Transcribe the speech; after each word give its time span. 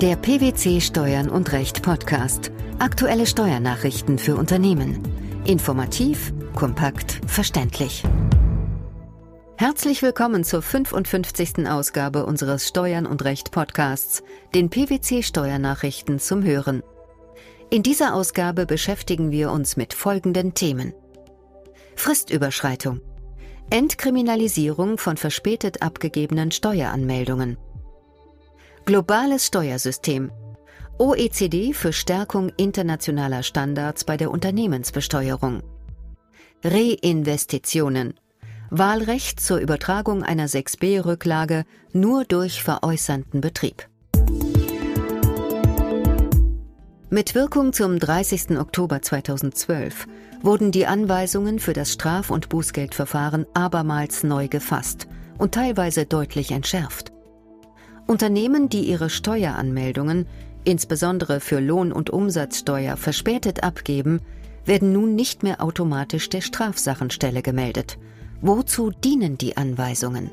Der 0.00 0.14
PwC 0.14 0.80
Steuern 0.80 1.28
und 1.28 1.50
Recht 1.50 1.82
Podcast. 1.82 2.52
Aktuelle 2.78 3.26
Steuernachrichten 3.26 4.18
für 4.18 4.36
Unternehmen. 4.36 5.02
Informativ, 5.44 6.32
kompakt, 6.54 7.20
verständlich. 7.26 8.04
Herzlich 9.56 10.00
willkommen 10.00 10.44
zur 10.44 10.62
55. 10.62 11.68
Ausgabe 11.68 12.26
unseres 12.26 12.68
Steuern 12.68 13.06
und 13.06 13.24
Recht 13.24 13.50
Podcasts, 13.50 14.22
den 14.54 14.70
PwC 14.70 15.24
Steuernachrichten 15.24 16.20
zum 16.20 16.44
Hören. 16.44 16.84
In 17.68 17.82
dieser 17.82 18.14
Ausgabe 18.14 18.66
beschäftigen 18.66 19.32
wir 19.32 19.50
uns 19.50 19.76
mit 19.76 19.94
folgenden 19.94 20.54
Themen. 20.54 20.94
Fristüberschreitung. 21.96 23.00
Entkriminalisierung 23.70 24.96
von 24.96 25.16
verspätet 25.16 25.82
abgegebenen 25.82 26.52
Steueranmeldungen. 26.52 27.56
Globales 28.88 29.44
Steuersystem. 29.44 30.32
OECD 30.96 31.74
für 31.74 31.92
Stärkung 31.92 32.50
internationaler 32.56 33.42
Standards 33.42 34.04
bei 34.04 34.16
der 34.16 34.30
Unternehmensbesteuerung. 34.30 35.62
Reinvestitionen. 36.64 38.14
Wahlrecht 38.70 39.40
zur 39.40 39.58
Übertragung 39.58 40.22
einer 40.22 40.48
6b-Rücklage 40.48 41.66
nur 41.92 42.24
durch 42.24 42.62
veräußernden 42.62 43.42
Betrieb. 43.42 43.86
Mit 47.10 47.34
Wirkung 47.34 47.74
zum 47.74 47.98
30. 47.98 48.58
Oktober 48.58 49.02
2012 49.02 50.06
wurden 50.40 50.72
die 50.72 50.86
Anweisungen 50.86 51.58
für 51.58 51.74
das 51.74 51.92
Straf- 51.92 52.30
und 52.30 52.48
Bußgeldverfahren 52.48 53.44
abermals 53.52 54.22
neu 54.24 54.48
gefasst 54.48 55.08
und 55.36 55.52
teilweise 55.52 56.06
deutlich 56.06 56.52
entschärft. 56.52 57.12
Unternehmen, 58.08 58.70
die 58.70 58.88
ihre 58.88 59.10
Steueranmeldungen, 59.10 60.26
insbesondere 60.64 61.40
für 61.40 61.60
Lohn- 61.60 61.92
und 61.92 62.08
Umsatzsteuer, 62.08 62.96
verspätet 62.96 63.62
abgeben, 63.62 64.20
werden 64.64 64.92
nun 64.92 65.14
nicht 65.14 65.42
mehr 65.42 65.62
automatisch 65.62 66.30
der 66.30 66.40
Strafsachenstelle 66.40 67.42
gemeldet. 67.42 67.98
Wozu 68.40 68.90
dienen 68.90 69.36
die 69.36 69.58
Anweisungen? 69.58 70.30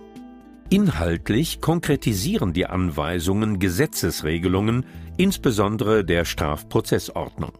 Inhaltlich 0.69 1.59
konkretisieren 1.59 2.53
die 2.53 2.65
Anweisungen 2.65 3.59
Gesetzesregelungen, 3.59 4.85
insbesondere 5.17 6.05
der 6.05 6.23
Strafprozessordnung. 6.23 7.51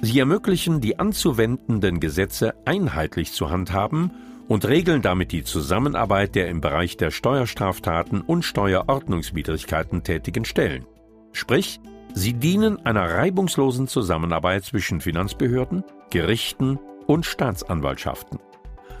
Sie 0.00 0.18
ermöglichen, 0.18 0.80
die 0.80 0.98
anzuwendenden 0.98 2.00
Gesetze 2.00 2.54
einheitlich 2.64 3.32
zu 3.32 3.50
handhaben 3.50 4.12
und 4.48 4.66
regeln 4.66 5.02
damit 5.02 5.32
die 5.32 5.44
Zusammenarbeit 5.44 6.34
der 6.34 6.48
im 6.48 6.60
Bereich 6.60 6.96
der 6.96 7.10
Steuerstraftaten 7.10 8.20
und 8.20 8.42
Steuerordnungswidrigkeiten 8.44 10.02
tätigen 10.02 10.44
Stellen. 10.44 10.86
Sprich, 11.32 11.80
sie 12.14 12.34
dienen 12.34 12.84
einer 12.84 13.08
reibungslosen 13.08 13.88
Zusammenarbeit 13.88 14.64
zwischen 14.64 15.00
Finanzbehörden, 15.00 15.84
Gerichten 16.10 16.78
und 17.06 17.24
Staatsanwaltschaften. 17.26 18.38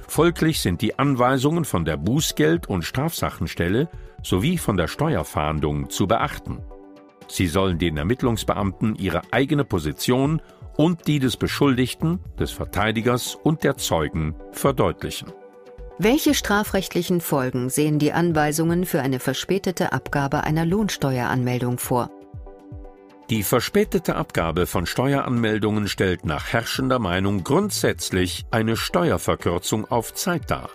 Folglich 0.08 0.60
sind 0.60 0.82
die 0.82 0.98
Anweisungen 0.98 1.64
von 1.64 1.84
der 1.84 1.96
Bußgeld- 1.96 2.66
und 2.66 2.84
Strafsachenstelle 2.84 3.88
sowie 4.22 4.58
von 4.58 4.76
der 4.76 4.88
Steuerfahndung 4.88 5.90
zu 5.90 6.06
beachten. 6.06 6.60
Sie 7.28 7.46
sollen 7.46 7.78
den 7.78 7.96
Ermittlungsbeamten 7.96 8.94
ihre 8.96 9.22
eigene 9.30 9.64
Position 9.64 10.42
und 10.76 11.06
die 11.06 11.18
des 11.18 11.36
Beschuldigten, 11.36 12.20
des 12.38 12.50
Verteidigers 12.50 13.34
und 13.34 13.64
der 13.64 13.76
Zeugen 13.76 14.34
verdeutlichen. 14.52 15.32
Welche 15.98 16.34
strafrechtlichen 16.34 17.20
Folgen 17.20 17.68
sehen 17.68 17.98
die 17.98 18.12
Anweisungen 18.12 18.86
für 18.86 19.02
eine 19.02 19.20
verspätete 19.20 19.92
Abgabe 19.92 20.44
einer 20.44 20.64
Lohnsteueranmeldung 20.64 21.78
vor? 21.78 22.10
Die 23.30 23.44
verspätete 23.44 24.16
Abgabe 24.16 24.66
von 24.66 24.84
Steueranmeldungen 24.84 25.88
stellt 25.88 26.26
nach 26.26 26.52
herrschender 26.52 26.98
Meinung 26.98 27.44
grundsätzlich 27.44 28.44
eine 28.50 28.76
Steuerverkürzung 28.76 29.90
auf 29.90 30.12
Zeit 30.12 30.50
dar, 30.50 30.70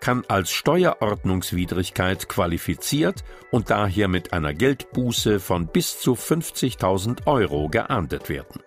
kann 0.00 0.24
als 0.28 0.50
Steuerordnungswidrigkeit 0.50 2.28
qualifiziert 2.28 3.22
und 3.50 3.70
daher 3.70 4.08
mit 4.08 4.32
einer 4.32 4.52
Geldbuße 4.54 5.40
von 5.40 5.66
bis 5.68 6.00
zu 6.00 6.14
50.000 6.14 7.26
Euro 7.26 7.68
geahndet 7.68 8.28
werden. 8.28 8.63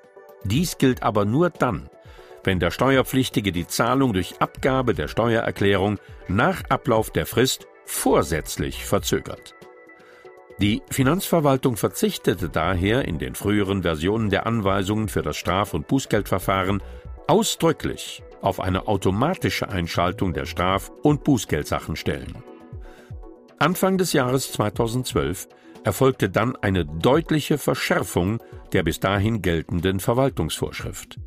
Dies 0.48 0.78
gilt 0.78 1.04
aber 1.04 1.26
nur 1.26 1.50
dann, 1.50 1.90
wenn 2.44 2.60
der 2.60 2.72
Steuerpflichtige 2.72 3.52
die 3.52 3.68
Zahlung 3.68 4.14
durch 4.14 4.36
Abgabe 4.40 4.94
der 4.94 5.10
Steuererklärung 5.10 6.00
nach 6.30 6.64
Ablauf 6.70 7.12
der 7.12 7.26
Frist 7.26 7.68
vorsätzlich 7.86 8.86
verzögert. 8.86 9.54
Die 10.60 10.82
Finanzverwaltung 10.90 11.76
verzichtete 11.76 12.50
daher 12.50 13.06
in 13.06 13.20
den 13.20 13.36
früheren 13.36 13.84
Versionen 13.84 14.30
der 14.30 14.48
Anweisungen 14.48 15.10
für 15.10 15.22
das 15.22 15.36
Straf- 15.36 15.74
und 15.74 15.88
Bußgeldverfahren 15.88 16.82
ausdrücklich 17.28 18.24
auf 18.42 18.62
eine 18.62 18.88
automatische 18.88 19.68
Einschaltung 19.68 20.34
der 20.34 20.46
Straf- 20.46 20.92
und 21.04 21.26
Bußgeldsachenstellen. 21.26 22.36
Anfang 23.60 23.98
des 23.98 24.14
Jahres 24.14 24.52
2012 24.52 25.48
erfolgte 25.84 26.30
dann 26.30 26.56
eine 26.58 26.86
deutliche 26.86 27.58
Verschärfung 27.58 28.40
der 28.74 28.84
bis 28.84 29.00
dahin 29.00 29.42
geltenden 29.42 30.00
Verwaltungsvorschrift. 30.00 31.18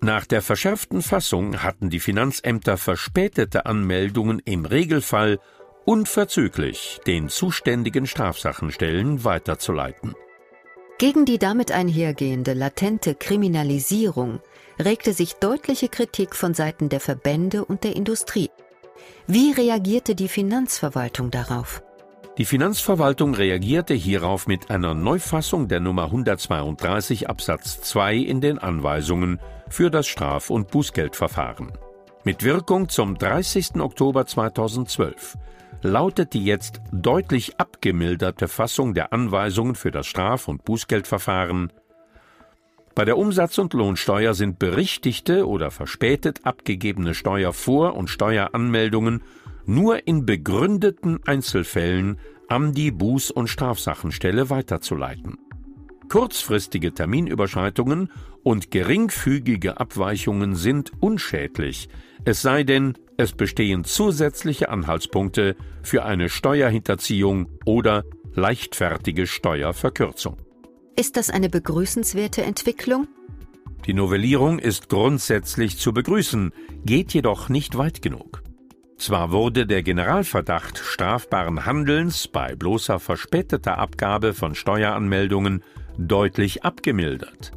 Nach 0.00 0.26
der 0.26 0.42
verschärften 0.42 1.02
Fassung 1.02 1.62
hatten 1.62 1.88
die 1.88 2.00
Finanzämter 2.00 2.76
verspätete 2.76 3.66
Anmeldungen 3.66 4.40
im 4.44 4.64
Regelfall 4.64 5.38
unverzüglich 5.84 7.00
den 7.06 7.28
zuständigen 7.28 8.06
Strafsachenstellen 8.06 9.24
weiterzuleiten. 9.24 10.14
Gegen 10.98 11.24
die 11.24 11.38
damit 11.38 11.72
einhergehende 11.72 12.52
latente 12.52 13.14
Kriminalisierung 13.14 14.40
regte 14.78 15.12
sich 15.12 15.34
deutliche 15.34 15.88
Kritik 15.88 16.36
von 16.36 16.54
Seiten 16.54 16.88
der 16.88 17.00
Verbände 17.00 17.64
und 17.64 17.82
der 17.82 17.96
Industrie. 17.96 18.50
Wie 19.26 19.52
reagierte 19.52 20.14
die 20.14 20.28
Finanzverwaltung 20.28 21.30
darauf? 21.30 21.82
Die 22.38 22.46
Finanzverwaltung 22.46 23.34
reagierte 23.34 23.92
hierauf 23.92 24.46
mit 24.46 24.70
einer 24.70 24.94
Neufassung 24.94 25.68
der 25.68 25.80
Nummer 25.80 26.04
132 26.04 27.28
Absatz 27.28 27.82
2 27.82 28.16
in 28.16 28.40
den 28.40 28.58
Anweisungen 28.58 29.38
für 29.68 29.90
das 29.90 30.06
Straf- 30.06 30.48
und 30.48 30.70
Bußgeldverfahren. 30.70 31.72
Mit 32.24 32.42
Wirkung 32.42 32.88
zum 32.88 33.18
30. 33.18 33.80
Oktober 33.80 34.26
2012 34.26 35.36
lautet 35.82 36.32
die 36.32 36.44
jetzt 36.44 36.80
deutlich 36.90 37.58
abgemilderte 37.58 38.48
Fassung 38.48 38.94
der 38.94 39.12
Anweisungen 39.12 39.74
für 39.74 39.90
das 39.90 40.06
Straf- 40.06 40.48
und 40.48 40.64
Bußgeldverfahren 40.64 41.72
bei 42.94 43.04
der 43.04 43.16
Umsatz- 43.16 43.58
und 43.58 43.72
Lohnsteuer 43.72 44.34
sind 44.34 44.58
berichtigte 44.58 45.46
oder 45.46 45.70
verspätet 45.70 46.40
abgegebene 46.44 47.14
Steuervor- 47.14 47.94
und 47.94 48.08
Steueranmeldungen 48.08 49.22
nur 49.64 50.06
in 50.06 50.26
begründeten 50.26 51.20
Einzelfällen 51.24 52.18
an 52.48 52.74
die 52.74 52.92
Buß- 52.92 53.32
und 53.32 53.48
Strafsachenstelle 53.48 54.50
weiterzuleiten. 54.50 55.38
Kurzfristige 56.08 56.92
Terminüberschreitungen 56.92 58.10
und 58.42 58.70
geringfügige 58.70 59.80
Abweichungen 59.80 60.56
sind 60.56 60.92
unschädlich, 61.00 61.88
es 62.24 62.42
sei 62.42 62.62
denn, 62.62 62.94
es 63.16 63.32
bestehen 63.32 63.84
zusätzliche 63.84 64.68
Anhaltspunkte 64.68 65.56
für 65.82 66.04
eine 66.04 66.28
Steuerhinterziehung 66.28 67.48
oder 67.64 68.04
leichtfertige 68.34 69.26
Steuerverkürzung. 69.26 70.36
Ist 70.94 71.16
das 71.16 71.30
eine 71.30 71.48
begrüßenswerte 71.48 72.42
Entwicklung? 72.42 73.08
Die 73.86 73.94
Novellierung 73.94 74.58
ist 74.58 74.88
grundsätzlich 74.88 75.78
zu 75.78 75.92
begrüßen, 75.92 76.52
geht 76.84 77.14
jedoch 77.14 77.48
nicht 77.48 77.78
weit 77.78 78.02
genug. 78.02 78.42
Zwar 78.98 79.32
wurde 79.32 79.66
der 79.66 79.82
Generalverdacht 79.82 80.78
strafbaren 80.78 81.66
Handelns 81.66 82.28
bei 82.28 82.54
bloßer 82.54 83.00
verspäteter 83.00 83.78
Abgabe 83.78 84.34
von 84.34 84.54
Steueranmeldungen 84.54 85.64
deutlich 85.98 86.62
abgemildert. 86.62 87.52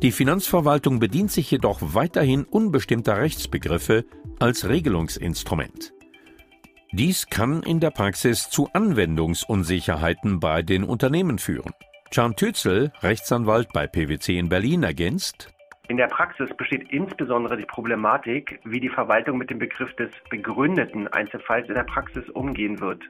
Die 0.00 0.10
Finanzverwaltung 0.10 0.98
bedient 0.98 1.30
sich 1.30 1.50
jedoch 1.50 1.78
weiterhin 1.80 2.44
unbestimmter 2.44 3.18
Rechtsbegriffe 3.18 4.04
als 4.40 4.68
Regelungsinstrument. 4.68 5.92
Dies 6.90 7.26
kann 7.28 7.62
in 7.62 7.78
der 7.78 7.90
Praxis 7.90 8.50
zu 8.50 8.68
Anwendungsunsicherheiten 8.72 10.40
bei 10.40 10.62
den 10.62 10.82
Unternehmen 10.82 11.38
führen. 11.38 11.72
Can 12.14 12.36
Tützel, 12.36 12.92
Rechtsanwalt 13.00 13.72
bei 13.72 13.86
PwC 13.86 14.38
in 14.38 14.50
Berlin, 14.50 14.82
ergänzt, 14.82 15.48
in 15.88 15.96
der 15.96 16.08
Praxis 16.08 16.48
besteht 16.58 16.92
insbesondere 16.92 17.56
die 17.56 17.64
Problematik, 17.64 18.60
wie 18.64 18.80
die 18.80 18.90
Verwaltung 18.90 19.38
mit 19.38 19.48
dem 19.48 19.58
Begriff 19.58 19.90
des 19.96 20.10
begründeten 20.28 21.08
Einzelfalls 21.08 21.68
in 21.68 21.74
der 21.74 21.84
Praxis 21.84 22.28
umgehen 22.30 22.80
wird. 22.80 23.02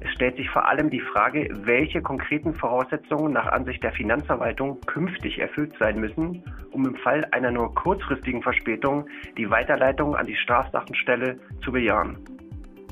Es 0.00 0.10
stellt 0.12 0.36
sich 0.36 0.48
vor 0.50 0.68
allem 0.68 0.90
die 0.90 1.00
Frage, 1.00 1.48
welche 1.64 2.02
konkreten 2.02 2.54
Voraussetzungen 2.54 3.32
nach 3.32 3.46
Ansicht 3.46 3.82
der 3.82 3.92
Finanzverwaltung 3.92 4.78
künftig 4.82 5.38
erfüllt 5.38 5.72
sein 5.78 5.98
müssen, 5.98 6.44
um 6.70 6.86
im 6.86 6.96
Fall 6.96 7.26
einer 7.30 7.50
nur 7.50 7.74
kurzfristigen 7.74 8.42
Verspätung 8.42 9.06
die 9.38 9.50
Weiterleitung 9.50 10.16
an 10.16 10.26
die 10.26 10.36
Strafsachenstelle 10.36 11.38
zu 11.64 11.72
bejahen. 11.72 12.18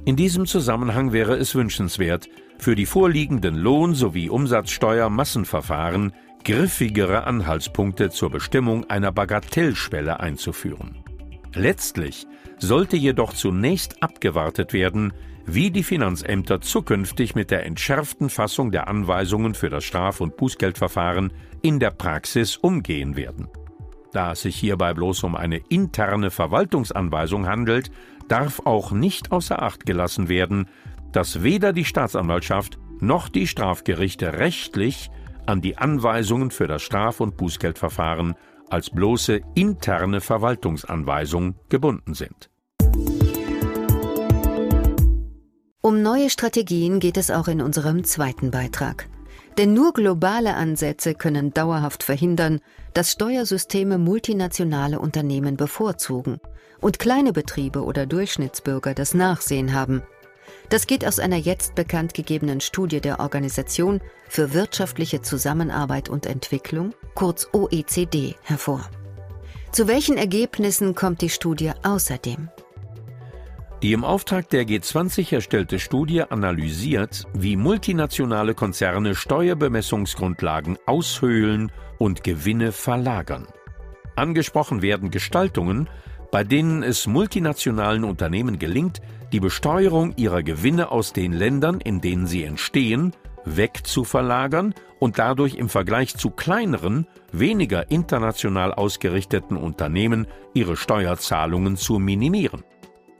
In 0.05 0.17
diesem 0.17 0.47
Zusammenhang 0.47 1.13
wäre 1.13 1.37
es 1.37 1.55
wünschenswert, 1.55 2.29
für 2.59 2.75
die 2.75 2.87
vorliegenden 2.87 3.55
Lohn- 3.55 3.95
sowie 3.95 4.31
Umsatzsteuermassenverfahren 4.31 6.13
griffigere 6.43 7.25
Anhaltspunkte 7.25 8.11
zur 8.11 8.31
Bestimmung 8.31 8.89
einer 8.89 9.13
Bagatellschwelle 9.13 10.21
einzuführen. 10.21 10.97
Letztlich 11.55 12.27
sollte 12.59 12.97
jedoch 12.97 13.35
zunächst 13.35 14.03
abgewartet 14.03 14.73
werden, 14.73 15.13
wie 15.45 15.71
die 15.71 15.83
Finanzämter 15.83 16.61
zukünftig 16.61 17.35
mit 17.35 17.51
der 17.51 17.67
entschärften 17.67 18.31
Fassung 18.31 18.71
der 18.71 18.89
Anweisungen 18.89 19.55
für 19.55 19.69
das 19.69 19.85
Straf- 19.85 20.21
und 20.21 20.37
Bußgeldverfahren 20.37 21.33
in 21.63 21.79
der 21.79 21.91
Praxis 21.91 22.57
umgehen 22.57 23.17
werden. 23.17 23.49
Da 24.13 24.33
es 24.33 24.43
sich 24.43 24.57
hierbei 24.57 24.95
bloß 24.95 25.25
um 25.25 25.37
eine 25.37 25.61
interne 25.69 26.31
Verwaltungsanweisung 26.31 27.47
handelt, 27.47 27.91
darf 28.31 28.61
auch 28.65 28.93
nicht 28.93 29.33
außer 29.33 29.63
Acht 29.63 29.87
gelassen 29.87 30.29
werden, 30.29 30.69
dass 31.13 31.43
weder 31.43 31.73
die 31.73 31.85
Staatsanwaltschaft 31.85 32.79
noch 33.01 33.29
die 33.29 33.47
Strafgerichte 33.47 34.35
rechtlich 34.35 35.11
an 35.47 35.61
die 35.61 35.79
Anweisungen 35.79 36.51
für 36.51 36.69
das 36.69 36.83
Straf- 36.83 37.21
und 37.21 37.37
Bußgeldverfahren 37.37 38.35
als 38.69 38.91
bloße 38.91 39.41
interne 39.55 40.21
Verwaltungsanweisung 40.21 41.57
gebunden 41.69 42.15
sind. 42.15 42.51
Um 45.83 46.03
neue 46.03 46.31
Strategien 46.31 47.01
geht 47.01 47.17
es 47.17 47.31
auch 47.31 47.49
in 47.49 47.61
unserem 47.61 48.05
zweiten 48.05 48.51
Beitrag. 48.51 49.09
Denn 49.59 49.75
nur 49.75 49.93
globale 49.93 50.55
Ansätze 50.55 51.15
können 51.15 51.53
dauerhaft 51.53 52.03
verhindern, 52.03 52.61
dass 52.95 53.13
Steuersysteme 53.13 53.99
multinationale 53.99 54.99
Unternehmen 54.99 55.57
bevorzugen 55.57 56.41
und 56.81 56.99
kleine 56.99 57.33
Betriebe 57.33 57.85
oder 57.85 58.07
Durchschnittsbürger 58.07 58.95
das 58.95 59.15
Nachsehen 59.15 59.75
haben. 59.75 60.03
Das 60.69 60.87
geht 60.87 61.07
aus 61.07 61.19
einer 61.19 61.37
jetzt 61.37 61.75
bekannt 61.75 62.15
gegebenen 62.15 62.61
Studie 62.61 63.01
der 63.01 63.21
Organisation 63.21 64.01
für 64.29 64.55
wirtschaftliche 64.55 65.21
Zusammenarbeit 65.23 66.09
und 66.09 66.27
Entwicklung, 66.27 66.95
kurz 67.15 67.49
OECD, 67.53 68.37
hervor. 68.43 68.89
Zu 69.73 69.87
welchen 69.87 70.17
Ergebnissen 70.17 70.95
kommt 70.95 71.21
die 71.21 71.29
Studie 71.29 71.73
außerdem? 71.83 72.49
Die 73.83 73.95
im 73.95 74.05
Auftrag 74.05 74.51
der 74.51 74.65
G20 74.65 75.35
erstellte 75.35 75.79
Studie 75.79 76.23
analysiert, 76.23 77.25
wie 77.33 77.57
multinationale 77.57 78.53
Konzerne 78.53 79.15
Steuerbemessungsgrundlagen 79.15 80.77
aushöhlen 80.85 81.73
und 81.97 82.23
Gewinne 82.23 82.73
verlagern. 82.73 83.47
Angesprochen 84.17 84.83
werden 84.83 85.11
Gestaltungen, 85.11 85.89
bei 86.31 86.45
denen 86.45 86.83
es 86.83 87.07
multinationalen 87.07 88.05
Unternehmen 88.05 88.59
gelingt, 88.59 89.01
die 89.33 89.41
Besteuerung 89.41 90.15
ihrer 90.17 90.43
Gewinne 90.43 90.91
aus 90.91 91.15
den 91.15 91.33
Ländern, 91.33 91.81
in 91.81 92.03
denen 92.03 92.27
sie 92.27 92.45
entstehen, 92.45 93.13
wegzuverlagern 93.47 94.75
und 94.99 95.19
dadurch 95.19 95.55
im 95.55 95.71
Vergleich 95.71 96.15
zu 96.17 96.29
kleineren, 96.29 97.07
weniger 97.33 97.91
international 97.91 98.75
ausgerichteten 98.75 99.57
Unternehmen 99.57 100.27
ihre 100.53 100.77
Steuerzahlungen 100.77 101.79
zu 101.79 101.99
minimieren. 101.99 102.63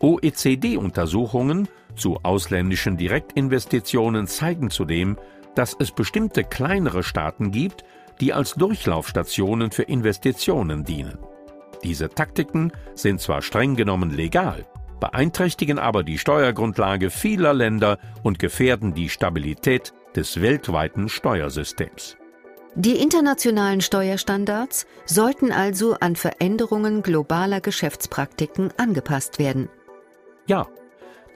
OECD-Untersuchungen 0.01 1.69
zu 1.95 2.19
ausländischen 2.23 2.97
Direktinvestitionen 2.97 4.27
zeigen 4.27 4.71
zudem, 4.71 5.19
dass 5.55 5.77
es 5.79 5.91
bestimmte 5.93 6.45
kleinere 6.45 7.03
Staaten 7.03 7.51
gibt, 7.51 7.85
die 8.21 8.33
als 8.33 8.55
Durchlaufstationen 8.55 9.71
für 9.71 9.83
Investitionen 9.83 10.85
dienen. 10.85 11.19
Diese 11.83 12.09
Taktiken 12.09 12.73
sind 12.95 13.21
zwar 13.21 13.43
streng 13.43 13.77
genommen 13.77 14.11
legal, 14.11 14.67
beeinträchtigen 15.01 15.79
aber 15.79 16.03
die 16.03 16.19
Steuergrundlage 16.19 17.11
vieler 17.11 17.55
Länder 17.55 17.99
und 18.23 18.39
gefährden 18.39 18.95
die 18.95 19.09
Stabilität 19.09 19.93
des 20.15 20.41
weltweiten 20.41 21.09
Steuersystems. 21.09 22.17
Die 22.77 22.97
internationalen 22.97 23.81
Steuerstandards 23.81 24.87
sollten 25.05 25.51
also 25.51 25.97
an 25.99 26.15
Veränderungen 26.15 27.03
globaler 27.03 27.61
Geschäftspraktiken 27.61 28.73
angepasst 28.77 29.39
werden. 29.41 29.69
Ja, 30.51 30.67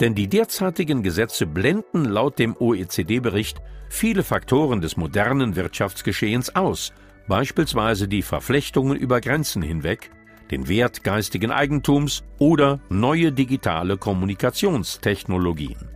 denn 0.00 0.16
die 0.16 0.26
derzeitigen 0.26 1.04
Gesetze 1.04 1.46
blenden 1.46 2.04
laut 2.04 2.40
dem 2.40 2.56
OECD-Bericht 2.56 3.62
viele 3.88 4.24
Faktoren 4.24 4.80
des 4.80 4.96
modernen 4.96 5.54
Wirtschaftsgeschehens 5.54 6.56
aus, 6.56 6.92
beispielsweise 7.28 8.08
die 8.08 8.22
Verflechtungen 8.22 8.96
über 8.96 9.20
Grenzen 9.20 9.62
hinweg, 9.62 10.10
den 10.50 10.66
Wert 10.66 11.04
geistigen 11.04 11.52
Eigentums 11.52 12.24
oder 12.40 12.80
neue 12.88 13.30
digitale 13.30 13.98
Kommunikationstechnologien. 13.98 15.88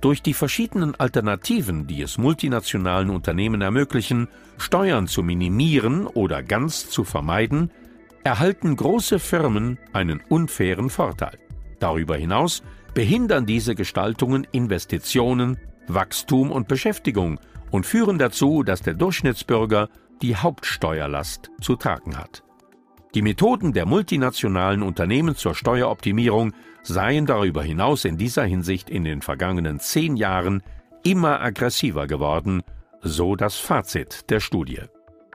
Durch 0.00 0.20
die 0.20 0.34
verschiedenen 0.34 0.96
Alternativen, 0.96 1.86
die 1.86 2.02
es 2.02 2.18
multinationalen 2.18 3.10
Unternehmen 3.10 3.60
ermöglichen, 3.60 4.26
Steuern 4.58 5.06
zu 5.06 5.22
minimieren 5.22 6.08
oder 6.08 6.42
ganz 6.42 6.90
zu 6.90 7.04
vermeiden, 7.04 7.70
erhalten 8.24 8.74
große 8.74 9.20
Firmen 9.20 9.78
einen 9.92 10.20
unfairen 10.28 10.90
Vorteil. 10.90 11.38
Darüber 11.80 12.16
hinaus 12.16 12.62
behindern 12.94 13.46
diese 13.46 13.74
Gestaltungen 13.74 14.46
Investitionen, 14.52 15.58
Wachstum 15.88 16.52
und 16.52 16.68
Beschäftigung 16.68 17.40
und 17.70 17.86
führen 17.86 18.18
dazu, 18.18 18.62
dass 18.62 18.82
der 18.82 18.94
Durchschnittsbürger 18.94 19.88
die 20.22 20.36
Hauptsteuerlast 20.36 21.50
zu 21.60 21.76
tragen 21.76 22.16
hat. 22.16 22.42
Die 23.14 23.22
Methoden 23.22 23.72
der 23.72 23.86
multinationalen 23.86 24.82
Unternehmen 24.82 25.34
zur 25.34 25.54
Steueroptimierung 25.54 26.52
seien 26.82 27.26
darüber 27.26 27.62
hinaus 27.62 28.04
in 28.04 28.18
dieser 28.18 28.44
Hinsicht 28.44 28.88
in 28.88 29.02
den 29.02 29.20
vergangenen 29.20 29.80
zehn 29.80 30.16
Jahren 30.16 30.62
immer 31.02 31.40
aggressiver 31.40 32.06
geworden, 32.06 32.62
so 33.02 33.34
das 33.34 33.56
Fazit 33.56 34.30
der 34.30 34.38
Studie. 34.38 34.82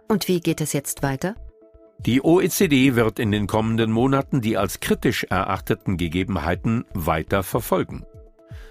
Und 0.08 0.28
wie 0.28 0.40
geht 0.40 0.62
es 0.62 0.72
jetzt 0.72 1.04
weiter? 1.04 1.36
Die 2.00 2.24
OECD 2.24 2.96
wird 2.96 3.20
in 3.20 3.32
den 3.32 3.48
kommenden 3.48 3.92
Monaten 3.92 4.42
die 4.42 4.58
als 4.58 4.80
kritisch 4.80 5.24
erachteten 5.30 5.98
Gegebenheiten 5.98 6.86
weiter 6.94 7.42
verfolgen. 7.42 8.06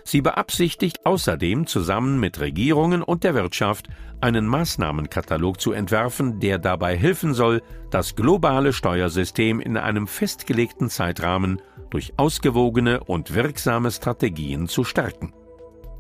Sie 0.05 0.21
beabsichtigt 0.21 1.07
außerdem 1.07 1.67
zusammen 1.67 2.21
mit 2.21 2.39
Regierungen 2.39 3.03
und 3.03 3.25
der 3.25 3.35
Wirtschaft 3.35 3.89
einen 4.21 4.47
Maßnahmenkatalog 4.47 5.61
zu 5.61 5.73
entwerfen, 5.73 6.41
der 6.41 6.59
dabei 6.59 6.97
helfen 6.97 7.33
soll, 7.33 7.63
das 7.91 8.15
globale 8.15 8.73
Steuersystem 8.73 9.61
in 9.61 9.77
einem 9.77 10.07
festgelegten 10.07 10.91
Zeitrahmen 10.91 11.61
durch 11.91 12.13
ausgewogene 12.19 13.03
und 13.03 13.35
wirksame 13.35 13.91
Strategien 13.91 14.69
zu 14.69 14.85
stärken. 14.85 15.33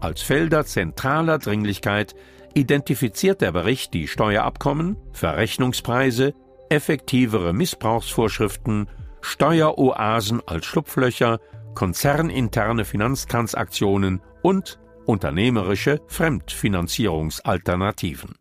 Als 0.00 0.20
Felder 0.20 0.66
zentraler 0.66 1.38
Dringlichkeit 1.38 2.14
identifiziert 2.52 3.40
der 3.40 3.52
Bericht 3.52 3.94
die 3.94 4.06
Steuerabkommen, 4.06 4.96
Verrechnungspreise, 5.12 6.34
effektivere 6.74 7.52
Missbrauchsvorschriften, 7.52 8.88
Steueroasen 9.20 10.43
als 10.46 10.66
Schlupflöcher 10.66 11.38
konzerninterne 11.74 12.84
Finanztransaktionen 12.84 14.20
und 14.43 14.78
unternehmerische 15.06 16.00
Fremdfinanzierungsalternativen. 16.08 18.34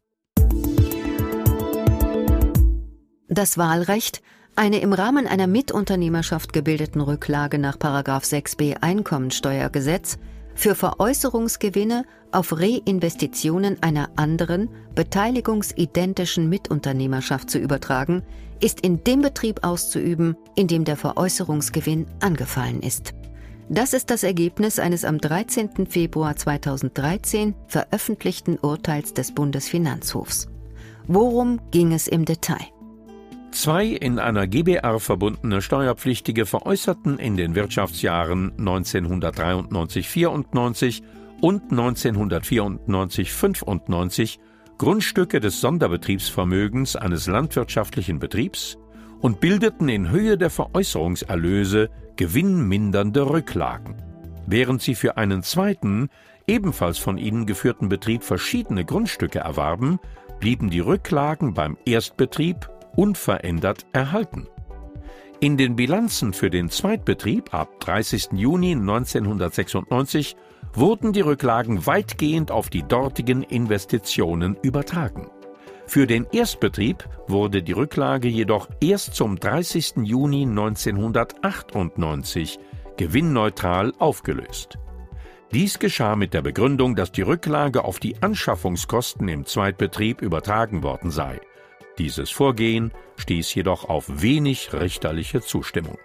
Das 3.27 3.57
Wahlrecht, 3.57 4.21
eine 4.55 4.81
im 4.81 4.93
Rahmen 4.93 5.25
einer 5.25 5.47
Mitunternehmerschaft 5.47 6.53
gebildeten 6.53 7.01
Rücklage 7.01 7.57
nach 7.57 7.75
6b 8.23 8.77
Einkommensteuergesetz, 8.81 10.19
für 10.55 10.75
Veräußerungsgewinne 10.75 12.05
auf 12.31 12.59
Reinvestitionen 12.59 13.81
einer 13.81 14.09
anderen, 14.15 14.69
beteiligungsidentischen 14.95 16.49
Mitunternehmerschaft 16.49 17.49
zu 17.49 17.59
übertragen, 17.59 18.23
ist 18.59 18.81
in 18.81 19.03
dem 19.03 19.21
Betrieb 19.21 19.63
auszuüben, 19.63 20.35
in 20.55 20.67
dem 20.67 20.85
der 20.85 20.97
Veräußerungsgewinn 20.97 22.07
angefallen 22.21 22.81
ist. 22.81 23.13
Das 23.69 23.93
ist 23.93 24.09
das 24.09 24.23
Ergebnis 24.23 24.77
eines 24.79 25.05
am 25.05 25.19
13. 25.19 25.87
Februar 25.87 26.35
2013 26.35 27.55
veröffentlichten 27.67 28.57
Urteils 28.59 29.13
des 29.13 29.33
Bundesfinanzhofs. 29.33 30.47
Worum 31.07 31.59
ging 31.71 31.93
es 31.93 32.07
im 32.07 32.25
Detail? 32.25 32.72
Zwei 33.53 33.85
in 33.85 34.17
einer 34.17 34.47
GBR 34.47 34.99
verbundene 34.99 35.61
Steuerpflichtige 35.61 36.47
veräußerten 36.47 37.19
in 37.19 37.37
den 37.37 37.53
Wirtschaftsjahren 37.53 38.51
1993-94 38.57 41.03
und 41.39 41.71
1994-95 41.71 44.39
Grundstücke 44.79 45.39
des 45.39 45.61
Sonderbetriebsvermögens 45.61 46.95
eines 46.95 47.27
landwirtschaftlichen 47.27 48.17
Betriebs 48.17 48.79
und 49.21 49.39
bildeten 49.39 49.87
in 49.87 50.09
Höhe 50.09 50.35
der 50.35 50.49
Veräußerungserlöse 50.49 51.91
gewinnmindernde 52.15 53.29
Rücklagen. 53.29 53.97
Während 54.47 54.81
sie 54.81 54.95
für 54.95 55.17
einen 55.17 55.43
zweiten, 55.43 56.09
ebenfalls 56.47 56.97
von 56.97 57.19
ihnen 57.19 57.45
geführten 57.45 57.87
Betrieb 57.87 58.23
verschiedene 58.23 58.83
Grundstücke 58.83 59.37
erwarben, 59.39 59.99
blieben 60.39 60.71
die 60.71 60.79
Rücklagen 60.79 61.53
beim 61.53 61.77
Erstbetrieb 61.85 62.67
unverändert 62.95 63.85
erhalten. 63.93 64.47
In 65.39 65.57
den 65.57 65.75
Bilanzen 65.75 66.33
für 66.33 66.49
den 66.49 66.69
Zweitbetrieb 66.69 67.53
ab 67.53 67.79
30. 67.81 68.29
Juni 68.33 68.71
1996 68.71 70.35
wurden 70.73 71.11
die 71.11 71.21
Rücklagen 71.21 71.85
weitgehend 71.85 72.49
auf 72.49 72.69
die 72.69 72.83
dortigen 72.83 73.43
Investitionen 73.43 74.57
übertragen. 74.61 75.29
Für 75.85 76.07
den 76.07 76.25
Erstbetrieb 76.31 77.09
wurde 77.27 77.61
die 77.61 77.73
Rücklage 77.73 78.29
jedoch 78.29 78.69
erst 78.79 79.15
zum 79.15 79.37
30. 79.37 79.95
Juni 80.03 80.43
1998 80.43 82.57
gewinnneutral 82.95 83.91
aufgelöst. 83.99 84.77
Dies 85.53 85.77
geschah 85.77 86.15
mit 86.15 86.33
der 86.33 86.41
Begründung, 86.41 86.95
dass 86.95 87.11
die 87.11 87.21
Rücklage 87.21 87.83
auf 87.83 87.99
die 87.99 88.23
Anschaffungskosten 88.23 89.27
im 89.27 89.45
Zweitbetrieb 89.45 90.21
übertragen 90.21 90.83
worden 90.83 91.11
sei. 91.11 91.41
Dieses 91.97 92.31
Vorgehen 92.31 92.91
stieß 93.17 93.53
jedoch 93.53 93.87
auf 93.87 94.05
wenig 94.21 94.73
richterliche 94.73 95.41
Zustimmung. 95.41 95.97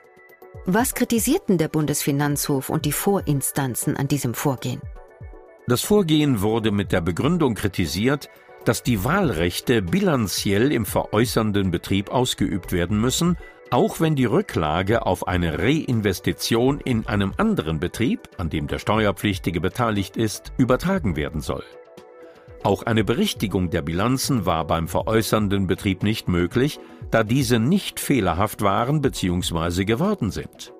Was 0.66 0.94
kritisierten 0.94 1.56
der 1.56 1.68
Bundesfinanzhof 1.68 2.68
und 2.68 2.84
die 2.84 2.92
Vorinstanzen 2.92 3.96
an 3.96 4.08
diesem 4.08 4.34
Vorgehen? 4.34 4.80
Das 5.66 5.82
Vorgehen 5.82 6.42
wurde 6.42 6.70
mit 6.70 6.92
der 6.92 7.00
Begründung 7.00 7.54
kritisiert, 7.54 8.28
dass 8.64 8.82
die 8.82 9.04
Wahlrechte 9.04 9.80
bilanziell 9.82 10.72
im 10.72 10.84
veräußernden 10.84 11.70
Betrieb 11.70 12.10
ausgeübt 12.10 12.72
werden 12.72 13.00
müssen, 13.00 13.38
auch 13.70 14.00
wenn 14.00 14.14
die 14.14 14.24
Rücklage 14.24 15.06
auf 15.06 15.26
eine 15.26 15.58
Reinvestition 15.58 16.80
in 16.80 17.06
einem 17.06 17.32
anderen 17.36 17.80
Betrieb, 17.80 18.28
an 18.38 18.50
dem 18.50 18.66
der 18.66 18.78
Steuerpflichtige 18.78 19.60
beteiligt 19.60 20.16
ist, 20.16 20.52
übertragen 20.56 21.16
werden 21.16 21.40
soll. 21.40 21.64
Auch 22.64 22.82
eine 22.82 23.04
Berichtigung 23.04 23.70
der 23.70 23.82
Bilanzen 23.82 24.44
war 24.44 24.66
beim 24.66 24.88
veräußernden 24.88 25.66
Betrieb 25.66 26.02
nicht 26.02 26.28
möglich, 26.28 26.80
da 27.10 27.22
diese 27.22 27.58
nicht 27.58 28.00
fehlerhaft 28.00 28.62
waren 28.62 29.00
bzw. 29.00 29.84
geworden 29.84 30.30
sind. 30.30 30.72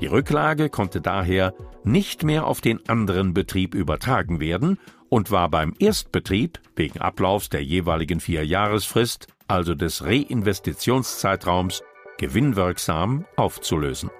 Die 0.00 0.06
Rücklage 0.06 0.68
konnte 0.68 1.00
daher 1.00 1.54
nicht 1.84 2.22
mehr 2.22 2.46
auf 2.46 2.60
den 2.60 2.88
anderen 2.88 3.34
Betrieb 3.34 3.74
übertragen 3.74 4.40
werden 4.40 4.78
und 5.08 5.30
war 5.30 5.48
beim 5.48 5.74
Erstbetrieb 5.78 6.58
wegen 6.74 7.00
Ablaufs 7.00 7.48
der 7.48 7.62
jeweiligen 7.62 8.20
Vierjahresfrist, 8.20 9.28
also 9.46 9.74
des 9.74 10.04
Reinvestitionszeitraums, 10.04 11.82
gewinnwirksam 12.18 13.26
aufzulösen. 13.36 14.10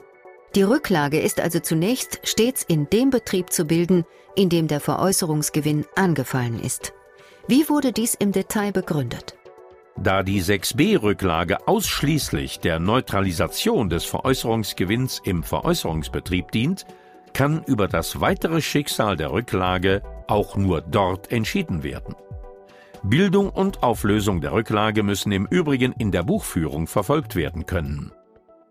Die 0.54 0.62
Rücklage 0.62 1.20
ist 1.20 1.40
also 1.40 1.60
zunächst 1.60 2.20
stets 2.24 2.62
in 2.62 2.88
dem 2.88 3.10
Betrieb 3.10 3.50
zu 3.50 3.64
bilden, 3.64 4.04
in 4.36 4.48
dem 4.48 4.68
der 4.68 4.80
Veräußerungsgewinn 4.80 5.84
angefallen 5.96 6.60
ist. 6.60 6.94
Wie 7.48 7.68
wurde 7.68 7.92
dies 7.92 8.14
im 8.14 8.32
Detail 8.32 8.72
begründet? 8.72 9.36
Da 9.96 10.24
die 10.24 10.42
6b-Rücklage 10.42 11.68
ausschließlich 11.68 12.58
der 12.58 12.80
Neutralisation 12.80 13.88
des 13.88 14.04
Veräußerungsgewinns 14.04 15.22
im 15.24 15.44
Veräußerungsbetrieb 15.44 16.50
dient, 16.50 16.86
kann 17.32 17.62
über 17.64 17.86
das 17.86 18.20
weitere 18.20 18.60
Schicksal 18.60 19.16
der 19.16 19.30
Rücklage 19.30 20.02
auch 20.26 20.56
nur 20.56 20.80
dort 20.80 21.30
entschieden 21.30 21.84
werden. 21.84 22.16
Bildung 23.04 23.50
und 23.50 23.84
Auflösung 23.84 24.40
der 24.40 24.52
Rücklage 24.52 25.04
müssen 25.04 25.30
im 25.30 25.46
Übrigen 25.46 25.92
in 25.92 26.10
der 26.10 26.24
Buchführung 26.24 26.88
verfolgt 26.88 27.36
werden 27.36 27.64
können. 27.64 28.10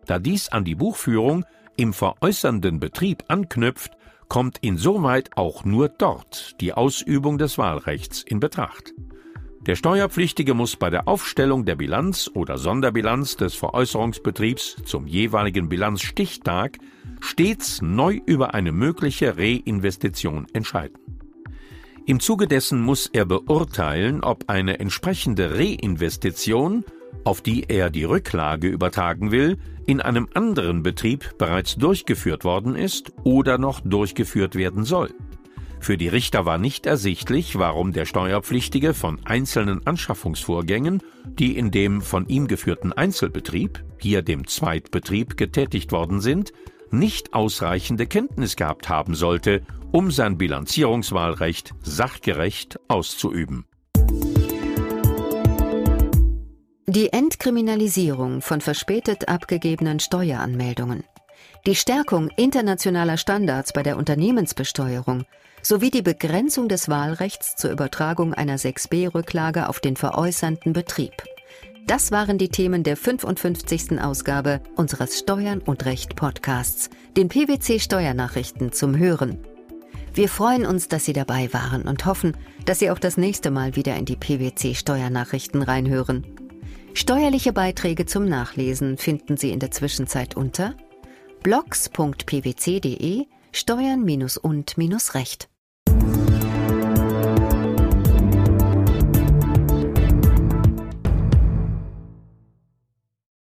Da 0.05 0.20
dies 0.20 0.50
an 0.50 0.65
die 0.65 0.75
Buchführung 0.75 1.46
im 1.77 1.94
veräußernden 1.94 2.82
Betrieb 2.82 3.24
anknüpft, 3.29 3.94
kommt 4.27 4.58
insoweit 4.62 5.32
auch 5.36 5.65
nur 5.65 5.89
dort 5.89 6.60
die 6.62 6.74
Ausübung 6.74 7.38
des 7.38 7.58
Wahlrechts 7.58 8.22
in 8.24 8.39
Betracht. 8.39 8.94
Der 9.65 9.75
Steuerpflichtige 9.75 10.53
muss 10.53 10.75
bei 10.75 10.91
der 10.91 11.08
Aufstellung 11.08 11.65
der 11.65 11.75
Bilanz 11.75 12.29
oder 12.34 12.60
Sonderbilanz 12.60 13.36
des 13.36 13.55
Veräußerungsbetriebs 13.55 14.77
zum 14.86 15.08
jeweiligen 15.08 15.70
Bilanzstichtag 15.70 16.77
stets 17.20 17.82
neu 17.82 18.22
über 18.25 18.53
eine 18.53 18.72
mögliche 18.72 19.38
Reinvestition 19.38 20.46
entscheiden. 20.53 21.00
Im 22.05 22.20
Zuge 22.20 22.48
dessen 22.48 22.82
muss 22.82 23.10
er 23.12 23.25
beurteilen, 23.25 24.24
ob 24.24 24.48
eine 24.48 24.79
entsprechende 24.79 25.58
Reinvestition, 25.58 26.86
auf 27.25 27.41
die 27.41 27.65
er 27.67 27.89
die 27.89 28.05
Rücklage 28.05 28.70
übertragen 28.70 29.32
will, 29.32 29.58
in 29.86 30.00
einem 30.00 30.29
anderen 30.34 30.84
Betrieb 30.84 31.38
bereits 31.38 31.75
durchgeführt 31.75 32.46
worden 32.46 32.75
ist 32.75 33.12
oder 33.24 33.58
noch 33.58 33.82
durchgeführt 33.82 34.55
werden 34.55 34.86
soll. 34.86 35.13
Für 35.79 35.98
die 35.98 36.08
Richter 36.08 36.46
war 36.46 36.58
nicht 36.58 36.86
ersichtlich, 36.86 37.60
warum 37.60 37.91
der 37.91 38.05
Steuerpflichtige 38.05 38.94
von 38.94 39.20
einzelnen 39.25 39.86
Anschaffungsvorgängen, 39.86 41.03
die 41.25 41.58
in 41.58 41.70
dem 41.70 42.01
von 42.01 42.27
ihm 42.27 42.48
geführten 42.48 42.94
Einzelbetrieb, 42.94 43.84
hier 44.00 44.22
dem 44.22 44.48
Zweitbetrieb, 44.48 45.38
getätigt 45.38 45.91
worden 45.91 46.22
sind, 46.22 46.53
nicht 46.89 47.34
ausreichende 47.34 48.08
Kenntnis 48.08 48.55
gehabt 48.55 48.89
haben 48.89 49.13
sollte, 49.13 49.62
um 49.91 50.12
sein 50.12 50.38
Bilanzierungswahlrecht 50.38 51.74
sachgerecht 51.84 52.79
auszuüben. 52.88 53.65
Die 56.88 57.12
Entkriminalisierung 57.12 58.42
von 58.42 58.62
verspätet 58.62 59.27
abgegebenen 59.27 60.00
Steueranmeldungen, 60.00 61.04
die 61.65 61.74
Stärkung 61.74 62.30
internationaler 62.38 63.18
Standards 63.18 63.74
bei 63.74 63.82
der 63.82 63.98
Unternehmensbesteuerung 63.98 65.24
sowie 65.63 65.89
die 65.89 66.04
Begrenzung 66.04 66.70
des 66.70 66.88
Wahlrechts 66.88 67.56
zur 67.56 67.72
Übertragung 67.72 68.36
einer 68.36 68.60
6b-Rücklage 68.60 69.68
auf 69.68 69.80
den 69.80 69.96
veräußernden 69.96 70.74
Betrieb. 70.74 71.24
Das 71.88 72.12
waren 72.12 72.38
die 72.38 72.50
Themen 72.50 72.84
der 72.84 72.98
55. 72.98 74.00
Ausgabe 74.00 74.62
unseres 74.75 75.18
Steuern 75.18 75.62
und 75.62 75.86
Recht 75.86 76.15
Podcasts, 76.15 76.92
den 77.18 77.30
PwC 77.30 77.80
Steuernachrichten 77.80 78.72
zum 78.72 78.96
Hören. 78.96 79.39
Wir 80.13 80.30
freuen 80.30 80.68
uns, 80.68 80.88
dass 80.88 81.06
Sie 81.06 81.13
dabei 81.13 81.51
waren 81.51 81.82
und 81.82 82.06
hoffen, 82.06 82.38
dass 82.65 82.77
Sie 82.77 82.92
auch 82.92 83.00
das 83.00 83.18
nächste 83.18 83.50
Mal 83.50 83.75
wieder 83.75 83.96
in 83.96 84.06
die 84.06 84.15
PwC 84.15 84.75
Steuernachrichten 84.75 85.63
reinhören. 85.63 86.25
Steuerliche 86.98 87.52
Beiträge 87.52 88.06
zum 88.06 88.24
Nachlesen 88.24 88.98
finden 88.98 89.36
Sie 89.36 89.52
in 89.52 89.60
der 89.60 89.70
Zwischenzeit 89.70 90.38
unter 90.38 90.75
blogs.pwc.de 91.44 93.25
Steuern 93.52 94.06
und 94.38 94.78
Recht. 95.14 95.50